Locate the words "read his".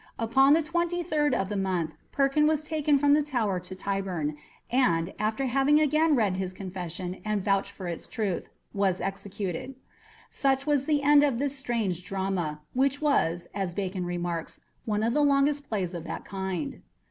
6.15-6.53